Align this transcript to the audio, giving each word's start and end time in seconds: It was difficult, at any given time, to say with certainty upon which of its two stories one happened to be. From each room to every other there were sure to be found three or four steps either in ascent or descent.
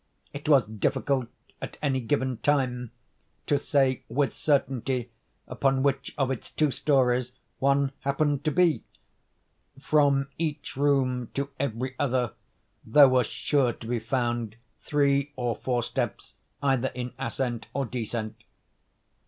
It 0.33 0.49
was 0.49 0.65
difficult, 0.65 1.27
at 1.61 1.77
any 1.79 1.99
given 2.01 2.37
time, 2.37 2.89
to 3.45 3.59
say 3.59 4.01
with 4.09 4.35
certainty 4.35 5.11
upon 5.47 5.83
which 5.83 6.15
of 6.17 6.31
its 6.31 6.51
two 6.51 6.71
stories 6.71 7.33
one 7.59 7.91
happened 7.99 8.43
to 8.45 8.51
be. 8.51 8.83
From 9.79 10.29
each 10.39 10.75
room 10.75 11.29
to 11.35 11.49
every 11.59 11.93
other 11.99 12.33
there 12.83 13.07
were 13.09 13.23
sure 13.23 13.73
to 13.73 13.85
be 13.87 13.99
found 13.99 14.55
three 14.79 15.33
or 15.35 15.55
four 15.55 15.83
steps 15.83 16.33
either 16.63 16.87
in 16.95 17.13
ascent 17.19 17.67
or 17.71 17.85
descent. 17.85 18.43